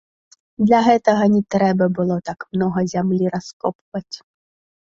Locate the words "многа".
2.57-2.85